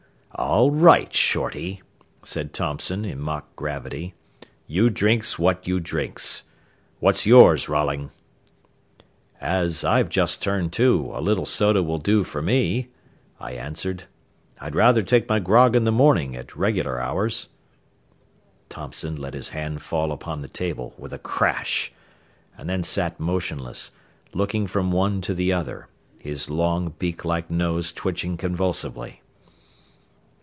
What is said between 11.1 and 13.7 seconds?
a little soda will do for me," I